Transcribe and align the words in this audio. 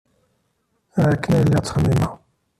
Akken 1.11 1.31
ay 1.37 1.43
lliɣ 1.45 1.61
ttxemmimeɣ. 1.61 2.13